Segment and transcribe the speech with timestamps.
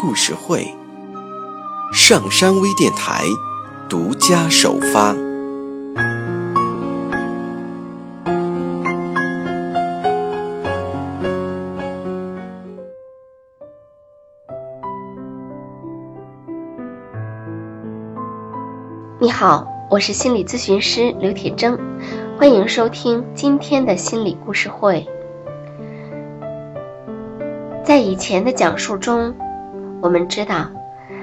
[0.00, 0.66] 故事会，
[1.92, 3.22] 上山微电台
[3.86, 5.14] 独家首发。
[19.18, 21.78] 你好，我是心理咨询师刘铁铮。
[22.38, 25.06] 欢迎收听今天的心理故事会。
[27.84, 29.34] 在以前的讲述中，
[30.02, 30.66] 我们知道，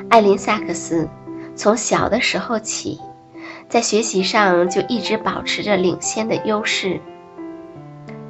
[0.09, 1.09] 艾琳·萨克斯
[1.55, 2.99] 从小的时候起，
[3.67, 6.99] 在学习上就一直保持着领先的优势。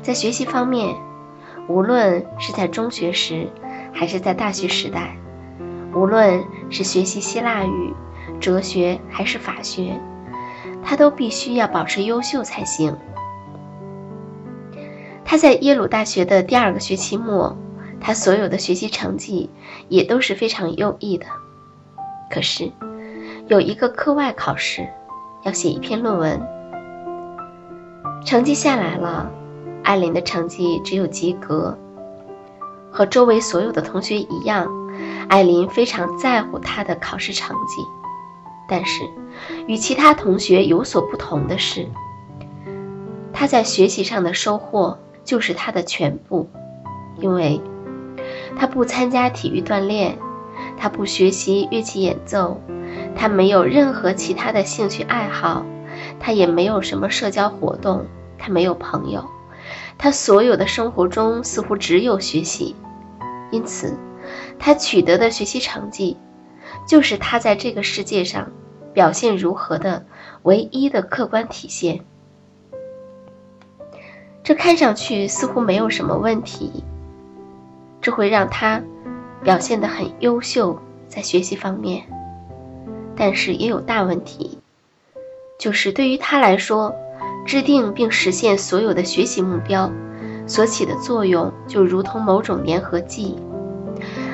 [0.01, 0.95] 在学习方面，
[1.67, 3.49] 无论是在中学时，
[3.91, 5.17] 还是在大学时代，
[5.93, 7.93] 无论是学习希腊语、
[8.39, 9.99] 哲学还是法学。
[10.81, 12.95] 他都必须要保持优秀才行。
[15.25, 17.53] 他在耶鲁大学的第二个学期末，
[17.99, 19.49] 他所有的学习成绩
[19.89, 21.25] 也都是非常优异的。
[22.29, 22.71] 可是，
[23.47, 24.87] 有一个课外考试，
[25.43, 26.41] 要写一篇论文。
[28.25, 29.31] 成绩下来了，
[29.83, 31.77] 艾琳的成绩只有及格。
[32.91, 34.67] 和周围所有的同学一样，
[35.29, 37.81] 艾琳非常在乎她的考试成绩。
[38.67, 39.03] 但是，
[39.67, 41.87] 与其他同学有所不同的是，
[43.31, 46.49] 他在学习上的收获就是他的全部，
[47.21, 47.61] 因为
[48.57, 50.17] 他不参加体育锻炼，
[50.77, 52.59] 他不学习乐器演奏，
[53.15, 55.65] 他没有任何其他的兴趣爱好，
[56.19, 58.05] 他也没有什么社交活动，
[58.37, 59.23] 他没有朋友，
[59.97, 62.75] 他所有的生活中似乎只有学习，
[63.51, 63.97] 因此，
[64.57, 66.17] 他取得的学习成绩。
[66.85, 68.51] 就是他在这个世界上
[68.93, 70.05] 表现如何的
[70.43, 71.99] 唯一的客观体现。
[74.41, 76.85] 这看上去似乎没有什么问题，
[78.07, 78.81] 这会让他
[79.43, 80.79] 表现得很优秀
[81.09, 82.03] 在学习方面。
[83.17, 84.59] 但是也有大问题，
[85.59, 86.95] 就是对于他来说，
[87.45, 89.91] 制定并实现所有的学习目标
[90.47, 93.35] 所起的作用，就如同某种粘合剂。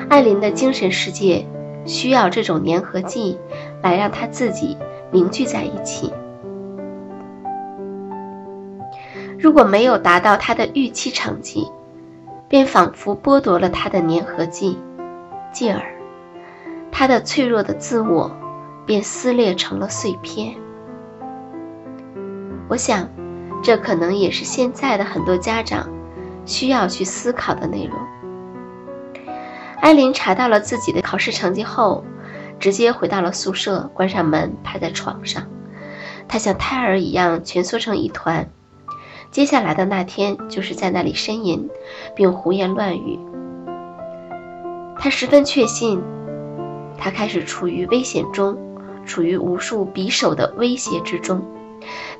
[0.08, 1.44] 艾琳的精神世界。
[1.86, 3.38] 需要这种粘合剂
[3.82, 4.74] 来让他自己
[5.10, 6.10] 凝聚在一起。
[9.38, 11.68] 如果没有达到他的预期成绩，
[12.54, 14.78] 便仿佛剥夺了他的粘合剂，
[15.52, 15.82] 继而
[16.92, 18.30] 他的脆弱的自我
[18.86, 20.54] 便撕裂成了碎片。
[22.68, 23.08] 我想，
[23.60, 25.88] 这可能也是现在的很多家长
[26.46, 27.98] 需要去思考的内容。
[29.80, 32.04] 艾琳查到了自己的考试成绩后，
[32.60, 35.42] 直接回到了宿舍，关上门，趴在床上。
[36.28, 38.48] 她像胎儿一样蜷缩成一团。
[39.34, 41.68] 接下来的那天，就是在那里呻吟，
[42.14, 43.18] 并胡言乱语。
[44.96, 46.00] 她十分确信，
[46.96, 48.56] 她开始处于危险中，
[49.04, 51.42] 处于无数匕首的威胁之中。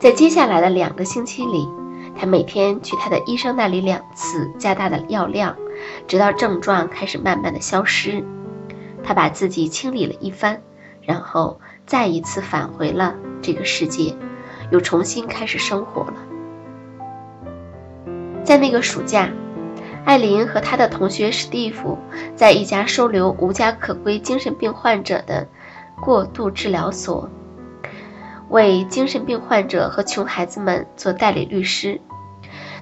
[0.00, 1.68] 在接下来的两个星期里，
[2.18, 5.54] 她每天去她的医生那里两次，加大的药量。
[6.08, 8.24] 直到症状开始慢慢的消失，
[9.04, 10.60] 他把自己清理了一番，
[11.00, 14.16] 然后再一次返回了这个世界，
[14.72, 16.14] 又重新开始生活了。
[18.44, 19.30] 在那个暑假，
[20.04, 21.98] 艾琳和她的同学史蒂夫
[22.36, 25.48] 在一家收留无家可归精神病患者的
[26.02, 27.30] 过渡治疗所，
[28.50, 32.00] 为精神病患者和穷孩子们做代理律师。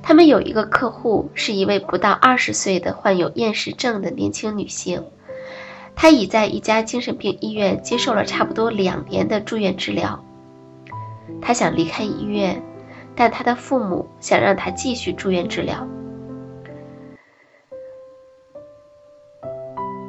[0.03, 5.05] 他们有一个客户，是一位不到二十岁的患有厌食症的年轻女性。
[5.94, 10.25] 她已在一家精神病医院接受了差不多两年的住院治疗。
[11.41, 12.61] 她想离开医院，
[13.14, 15.87] 但他的父母想让他继续住院治疗。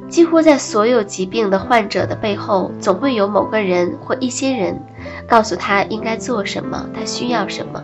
[0.07, 4.79] 几乎在所有疾病的患者的背后，总会有某个人或一些人
[5.27, 7.83] 告诉他应该做什么，他需要什么。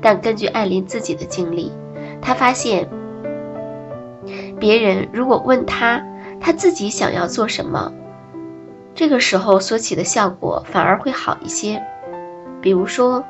[0.00, 1.70] 但根据艾琳自己的经历，
[2.20, 2.88] 她发现，
[4.58, 6.02] 别人如果问她，
[6.40, 7.92] 她自己想要做什么，
[8.94, 11.80] 这个时候所起的效果反而会好一些。
[12.60, 13.22] 比如说，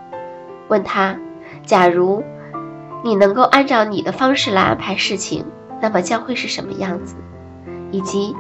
[0.69, 1.17] 问他，
[1.65, 2.23] 假如
[3.05, 5.45] 你能够按照你的方式来安排事情，
[5.81, 7.17] 那么将会是什么样子？
[7.91, 8.35] 以及，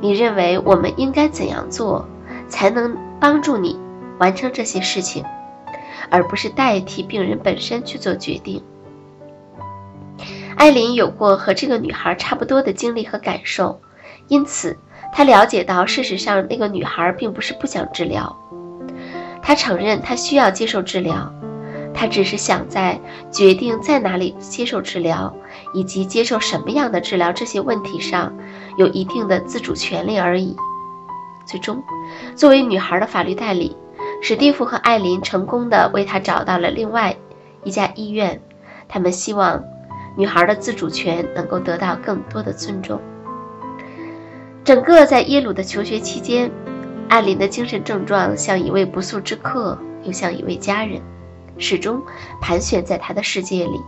[0.00, 2.08] 你认为我们应该怎样做，
[2.48, 3.78] 才能帮助你
[4.18, 5.24] 完成这些事情，
[6.10, 8.62] 而不是代替病人本身去做决定。
[10.56, 13.80] 艾琳有过和这个女孩差不多的经历和感受，
[14.28, 14.76] 因此
[15.12, 18.36] 她了解到，事实上那个女孩并不是不想治疗。
[19.40, 21.32] 她承认她需要接受治疗，
[21.94, 23.00] 他只是想在
[23.30, 25.34] 决定在哪里接受治疗
[25.74, 28.32] 以及接受什么样的治疗这些问题上
[28.76, 30.56] 有一定的自主权利而已。
[31.46, 31.82] 最终，
[32.36, 33.76] 作为女孩的法律代理，
[34.22, 37.16] 史蒂夫和艾琳成功的为她找到了另外
[37.64, 38.40] 一家医院，
[38.88, 39.62] 他们希望。
[40.16, 43.00] 女孩的自主权能够得到更多的尊重。
[44.64, 46.50] 整个在耶鲁的求学期间，
[47.08, 51.00] 艾琳的精神症状像一位不速之客，又像一位家人，
[51.60, 52.02] 始终
[52.40, 53.80] 盘旋在他的世界里。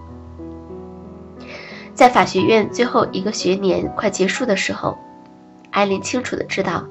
[1.95, 4.97] 在法学院最后一个学年快结束的时候，
[5.71, 6.87] 艾琳清楚的知道，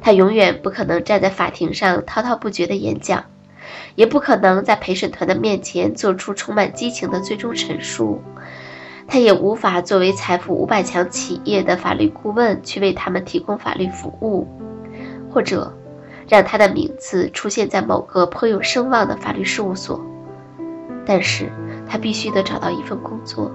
[0.00, 3.24] 她永远不可能站在法庭上滔滔不绝的演讲，
[3.94, 8.22] 也不可能在陪审团的面前做出充满激情的最终陈述。
[9.06, 14.46] 他也无法作为财富五百强企业的法律顾问去为他们提供法律服务，
[15.30, 15.74] 或者
[16.28, 19.98] 让他的名字出现在某个颇有声望的法律事务所。
[21.08, 21.50] 但是
[21.88, 23.50] 他必须得找到一份工作，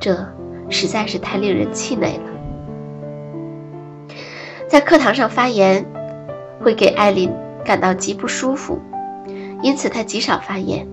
[0.00, 0.18] 这
[0.68, 4.14] 实在是太令人气馁了。
[4.68, 5.86] 在课堂上发言
[6.60, 7.32] 会给艾琳
[7.64, 8.80] 感到极不舒服，
[9.62, 10.88] 因此他极少发言。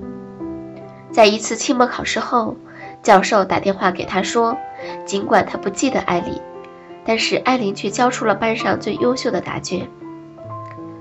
[1.12, 2.56] 在一次期末考试后。
[3.04, 4.58] 教授打电话给他说，
[5.06, 6.42] 尽管他不记得艾琳，
[7.06, 9.88] 但是艾琳却交出了班上最优秀的答卷。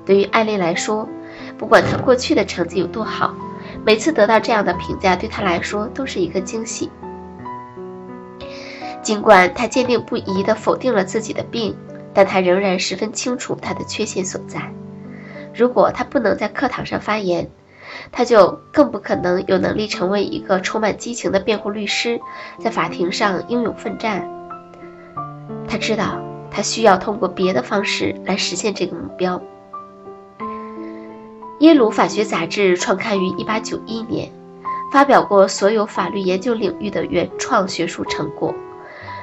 [0.04, 1.08] 对于艾琳来说，
[1.56, 3.34] 不管她过去的成绩有多好，
[3.86, 6.90] 每次得到这样的评价对他来说都是一个惊喜。
[9.00, 11.76] 尽管他坚定不移地否定了自己的病，
[12.12, 14.60] 但他仍然十分清楚他的缺陷所在。
[15.54, 17.48] 如果他不能在课堂上发言，
[18.10, 22.18] 他就更不可能有能力成为一个充满激情的辩护律师，
[22.58, 24.28] 在法庭上英勇奋战。
[25.68, 29.40] 他知道，他需要通过别的方式来实现这个目标。
[31.60, 34.30] 耶鲁法学杂志创刊于1891年，
[34.92, 38.54] 发表过所有法律研究领域的原创学术成果。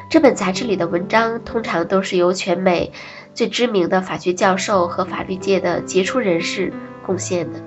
[0.09, 2.91] 这本杂志里的文章通常都是由全美
[3.35, 6.73] 最知名的法学教授和法律界的杰出人士
[7.05, 7.61] 贡献的。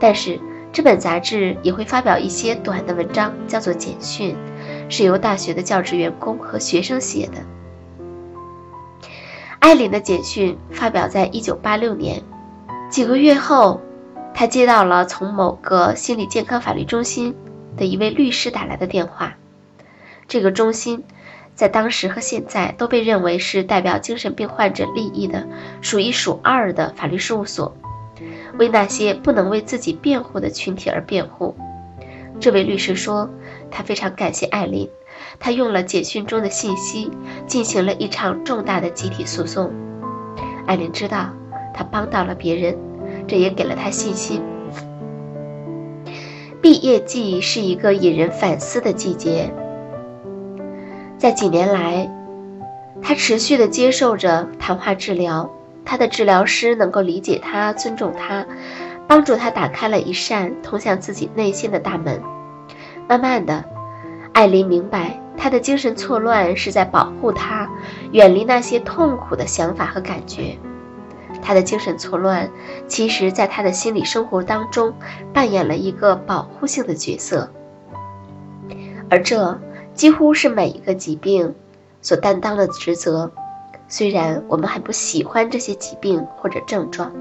[0.00, 0.40] 但是，
[0.72, 4.34] 这本杂志也会发表一些短的文章，叫做简讯，
[4.88, 7.34] 是由大学的教职员工和学生写的。
[9.58, 12.22] 艾琳的简讯发表在一九八六年，
[12.92, 13.80] 几个月后，
[14.34, 17.34] 他接到了从某个心理健康法律中心
[17.74, 19.34] 的一位律师打来的电话。
[20.28, 21.02] 这个中心
[21.54, 25.48] 在当时和现在都被认为是代表精神病患者利益的
[25.80, 27.74] 数一数二的法律事务所。
[28.58, 31.56] 为那些不能为自己辩护的群体而辩护，
[32.40, 33.30] 这位律师说，
[33.70, 34.86] 他非常感谢艾琳，
[35.40, 37.10] 他用了简讯中的信息
[37.46, 39.72] 进行了一场重大的集体诉讼。
[40.66, 41.30] 艾琳知道
[41.74, 42.76] 他帮到了别人，
[43.26, 44.42] 这也给了他信心。
[46.60, 49.52] 毕业季是一个引人反思的季节，
[51.18, 52.08] 在几年来，
[53.02, 55.50] 他持续的接受着谈话治疗。
[55.84, 58.46] 他的治疗师能够理解他，尊重他，
[59.08, 62.20] 帮助他打开了一扇通向自己内心的大门。
[63.08, 63.64] 慢慢的，
[64.32, 67.68] 艾琳明白，他的精神错乱是在保护他，
[68.12, 70.56] 远离那些痛苦的想法和感觉。
[71.42, 72.48] 他的精神错乱，
[72.86, 74.94] 其实在他的心理生活当中
[75.34, 77.50] 扮演了一个保护性的角色，
[79.10, 79.60] 而这
[79.92, 81.54] 几乎是每一个疾病
[82.00, 83.30] 所担当的职责。
[83.88, 87.12] 虽然我们很不喜欢这些疾病或者症状，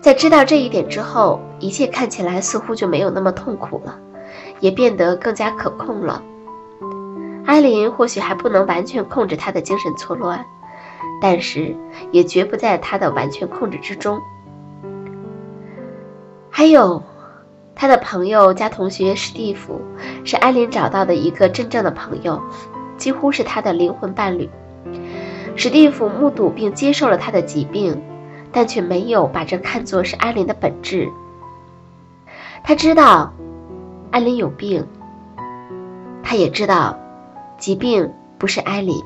[0.00, 3.98] 在知道这一点之后，一切看起来似乎就没有那么痛苦了，
[4.60, 6.22] 也变得更加可控了。
[7.46, 10.46] 艾琳或许还不能完全控制她的精神错乱，
[11.20, 11.76] 但是
[12.10, 14.20] 也绝不在他的完全控制之中。
[16.50, 17.02] 还有，
[17.74, 19.80] 他的朋友加同学史蒂夫
[20.24, 22.40] 是艾琳找到的一个真正的朋友，
[22.96, 24.48] 几乎是他的灵魂伴侣。
[25.56, 28.02] 史蒂夫目睹并接受了他的疾病，
[28.52, 31.08] 但却没有把这看作是艾琳的本质。
[32.62, 33.32] 他知道
[34.10, 34.86] 艾琳有病，
[36.22, 36.98] 他也知道
[37.58, 39.02] 疾病不是艾琳。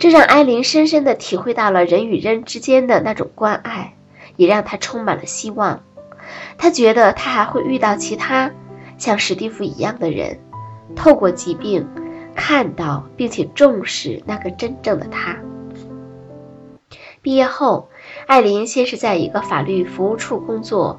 [0.00, 3.94] 这让艾琳深深地体会到了人与人之间的那种关爱，
[4.36, 5.82] 也让她充满了希望。
[6.56, 8.50] 她觉得她还会遇到其他
[8.96, 10.40] 像史蒂夫一样的人，
[10.96, 11.86] 透过疾病。
[12.34, 15.36] 看到并且重视那个真正的他。
[17.20, 17.90] 毕业后，
[18.26, 20.98] 艾琳先是在一个法律服务处工作，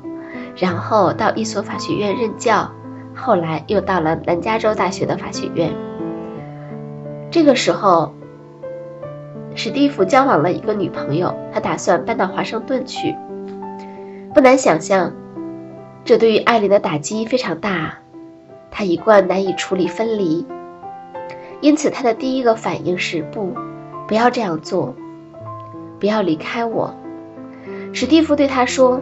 [0.55, 2.69] 然后到一所法学院任教，
[3.15, 5.73] 后来又到了南加州大学的法学院。
[7.31, 8.13] 这个时候，
[9.53, 13.15] 史蒂夫交往了一个女朋友，他打算搬到华盛顿去。
[14.33, 15.11] 不难想象，
[16.05, 17.99] 这对于艾琳的打击非常大，
[18.71, 20.45] 他一贯难以处理分离，
[21.59, 23.53] 因此他的第一个反应是不，
[24.07, 24.95] 不要这样做。
[25.99, 26.95] 不要离开我，
[27.93, 28.99] 史蒂夫对他说：“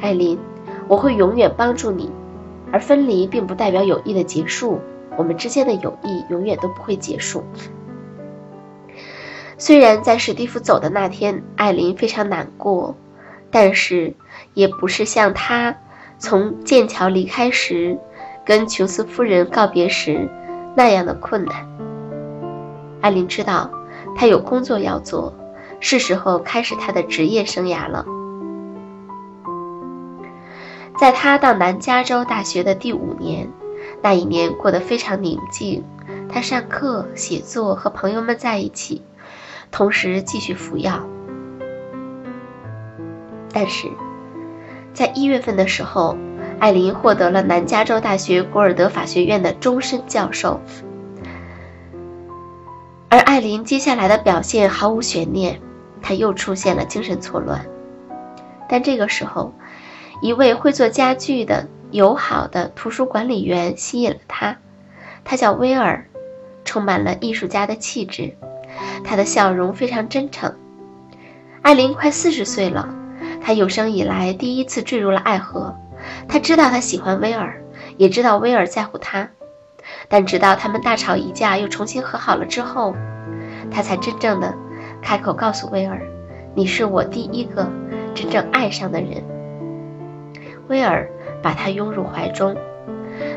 [0.00, 0.36] 艾琳，
[0.88, 2.10] 我会永远帮助你，
[2.72, 4.80] 而分离并不代表友谊的结束，
[5.16, 7.44] 我们之间的友谊永远都不会结束。”
[9.56, 12.96] 虽然在史蒂夫走的那天，艾琳非常难过，
[13.50, 14.14] 但是
[14.54, 15.76] 也不是像他
[16.18, 17.98] 从剑桥离开时，
[18.44, 20.28] 跟琼斯夫人告别时
[20.76, 21.68] 那样的困难。
[23.00, 23.70] 艾琳知道，
[24.16, 25.34] 她有工作要做。
[25.80, 28.06] 是时候开始他的职业生涯了。
[30.98, 33.50] 在他到南加州大学的第五年，
[34.00, 35.84] 那一年过得非常宁静。
[36.26, 39.02] 他上课、写作，和朋友们在一起，
[39.70, 41.06] 同时继续服药。
[43.52, 43.88] 但是，
[44.92, 46.16] 在一月份的时候，
[46.58, 50.60] 艾琳获得了南加州大学古尔德法学院的终身教授。
[53.08, 55.60] 而艾琳接下来的表现毫无悬念。
[56.02, 57.64] 她又出现了精神错乱，
[58.68, 59.54] 但这个时候，
[60.20, 64.58] 一位会做家具的友好的图书管理员吸引了她。
[65.24, 66.06] 他叫威尔，
[66.66, 68.36] 充满了艺术家的气质，
[69.04, 70.54] 他的笑容非常真诚。
[71.62, 72.94] 艾琳快四十岁了，
[73.40, 75.74] 她有生以来第一次坠入了爱河。
[76.28, 77.62] 她知道她喜欢威尔，
[77.96, 79.30] 也知道威尔在乎她，
[80.08, 82.94] 但直到他们大吵一架又重新和好了之后，
[83.70, 84.54] 她才真正的。
[85.00, 86.00] 开口告诉威尔
[86.54, 87.70] ：“你是我第一个
[88.14, 89.22] 真正爱上的人。”
[90.68, 91.08] 威尔
[91.42, 92.56] 把她拥入怀中，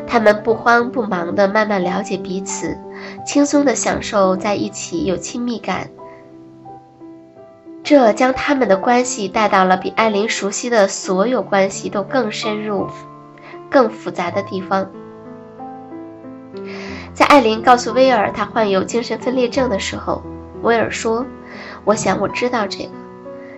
[0.05, 2.77] 他们不慌不忙地慢慢了解彼此，
[3.25, 5.89] 轻松地享受在一起有亲密感。
[7.83, 12.87] 这将他们的关系带到了比艾琳熟悉的所有关系都更深入、
[13.69, 14.89] 更复杂的地方。
[17.13, 20.21] 在艾琳告诉威尔她患有精神分裂症的时候，
[20.61, 21.25] 威尔说。
[21.85, 22.91] 我想我知道这个，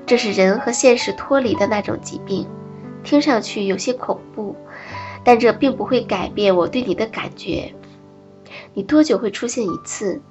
[0.05, 2.47] 这是人和现实脱离的那种疾病，
[3.03, 4.55] 听上去有些恐怖，
[5.23, 7.73] 但这并不会改变我对你的感觉。
[8.79, 10.21] 你多久会出现一次？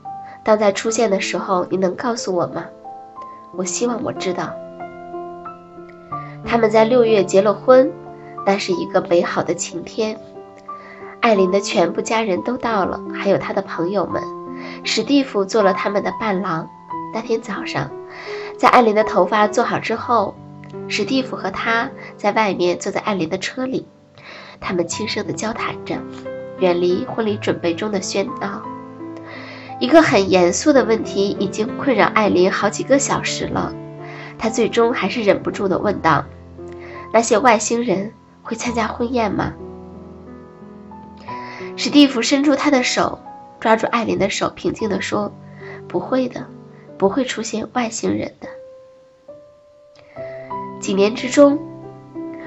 [0.43, 2.64] 当在出现的时候，你能告诉我吗？
[3.55, 4.55] 我希望我知道。
[6.47, 7.93] 他们在六月结了婚，
[8.47, 10.19] 那是一个美好的晴天。
[11.21, 14.23] 艾琳的全部家人都到了，还有他的朋友们。
[14.83, 16.67] 史蒂夫做了他们的伴郎。
[17.12, 17.90] 那天早上，
[18.57, 20.35] 在艾琳的头发做好之后，
[20.88, 23.87] 史蒂夫和他在外面坐在艾琳的车里，
[24.59, 25.99] 他们轻声的交谈着，
[26.58, 28.62] 远离婚礼准备中的喧闹。
[29.80, 33.72] 一个很严肃的问题已经困扰艾琳好几个小时了，
[34.38, 36.24] 她最终还是忍不住的问道
[37.14, 38.12] ：“那些外星人
[38.42, 39.52] 会参加婚宴吗？”
[41.76, 43.18] 史蒂夫伸出他的手，
[43.60, 45.32] 抓住艾琳的手，平静地说
[45.88, 46.46] ：“不会的。”
[46.98, 48.48] 不会出现外星人的。
[50.80, 51.56] 几年之中，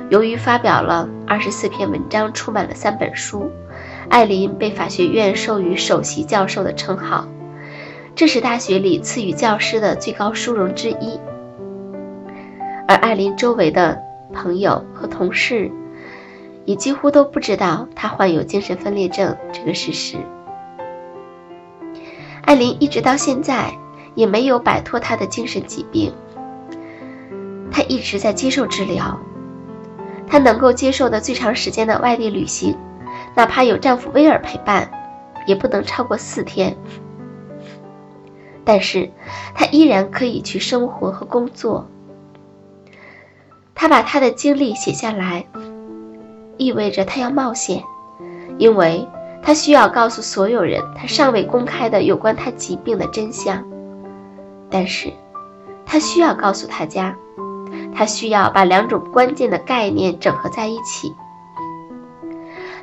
[0.10, 3.50] 由于发表了二十四篇文章，出版了三本书，
[4.12, 7.26] 艾琳被法学院授予首席教授的称号，
[8.14, 11.18] 这是大学里赐予教师的最高殊荣之一。
[12.90, 13.98] 而艾琳周围的
[14.34, 15.72] 朋友和同事，
[16.66, 20.18] 也几乎都不知道她患有精神分裂症这个事实。
[22.42, 23.74] 艾琳一直到现在。
[24.14, 26.12] 也没有摆脱她的精神疾病，
[27.72, 29.18] 她一直在接受治疗。
[30.28, 32.76] 她能够接受的最长时间的外地旅行，
[33.36, 34.92] 哪怕有丈夫威尔陪伴，
[35.46, 36.76] 也不能超过四天。
[38.64, 39.10] 但是，
[39.56, 41.88] 她依然可以去生活和工作。
[43.74, 45.46] 她把她的经历写下来，
[46.58, 47.82] 意味着她要冒险，
[48.58, 49.08] 因为
[49.42, 53.64] 她需要告诉所有人她尚未公开的有关她疾病的真相。
[54.70, 55.12] 但是，
[55.86, 57.16] 她需要告诉大家，
[57.96, 61.12] 她需要把两种关键的概念整合在一起。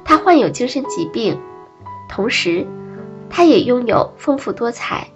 [0.09, 1.39] 他患有精神疾病，
[2.09, 2.67] 同时，
[3.29, 5.07] 他也拥有丰富多彩、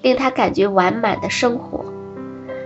[0.00, 1.84] 令他感觉完满的生活。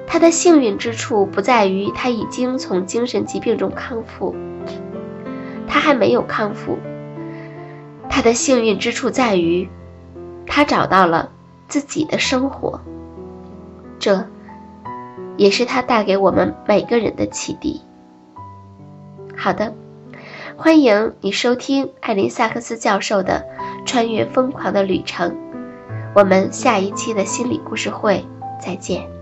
[0.06, 4.32] 他的幸运之处不在于他已经从精神疾病中康复，
[5.66, 6.78] 他还没有康复。
[8.08, 9.68] 他的幸运之处在于。
[10.46, 11.30] 他找到了
[11.66, 12.80] 自己的生活，
[13.98, 14.26] 这
[15.36, 17.80] 也是他带给我们每个人的启迪。
[19.34, 19.72] 好的，
[20.62, 23.44] 欢迎你收听艾琳萨克斯教授的
[23.84, 25.28] 《穿越疯狂的旅程》，
[26.14, 28.24] 我们下一期的心理故事会
[28.64, 29.21] 再见。